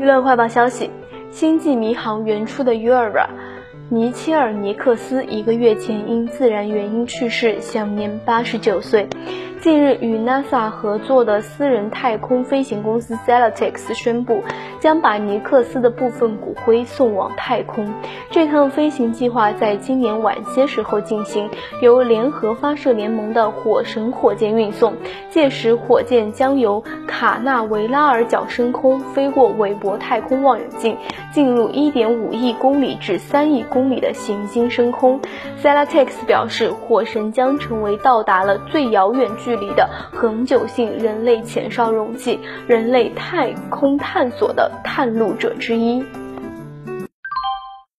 [0.00, 0.90] 娱乐快报消息：
[1.30, 3.28] 星际迷航原初的约尔。
[3.90, 9.06] 尼切尔尼克斯一个月前因自然原因去世，享年八十九岁。
[9.64, 14.42] 近日，与 NASA 合作的私人太空飞行公司 Celtics 宣布，
[14.78, 17.90] 将把尼克斯的部分骨灰送往太空。
[18.30, 21.48] 这趟飞行计划在今年晚些时候进行，
[21.80, 24.92] 由联合发射联盟的火神火箭运送。
[25.30, 30.94] 届时，火箭将由卡纳维拉尔角升空，飞过韦伯太空望远镜，
[31.32, 35.18] 进入1.5亿公里至3亿公里的行星升空。
[35.62, 39.53] Celtics 表示，火神将成为到达了最遥远距。
[39.56, 46.04] 里的恒久性人类前哨容器，人类太空探索的探路者之一。